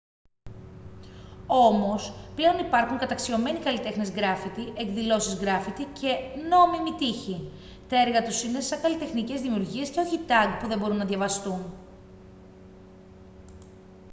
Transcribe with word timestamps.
όμως 1.47 2.13
πλέον 2.35 2.59
υπάρχουν 2.65 2.97
καταξιωμένοι 2.97 3.59
καλλιτέχνες 3.59 4.11
γκράφιτι 4.11 4.61
εκδηλώσεις 4.77 5.39
γκράφιτι 5.39 5.83
και 5.99 6.07
«νόμιμοι» 6.49 6.93
τοίχοι. 6.97 7.51
τα 7.89 8.01
έργα 8.01 8.23
τους 8.23 8.43
είναι 8.43 8.59
σαν 8.59 8.81
καλλιτεχνικές 8.81 9.41
δημιουργίες 9.41 9.89
και 9.89 9.99
όχι 9.99 10.19
tag 10.27 10.57
που 10.61 10.67
δεν 10.67 10.79
μπορούν 10.79 10.97
να 10.97 11.05
διαβαστούν 11.05 11.63